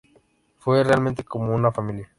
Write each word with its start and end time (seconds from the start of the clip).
Fue 0.57 0.83
realmente 0.83 1.23
como 1.23 1.53
una 1.53 1.71
familia. 1.71 2.09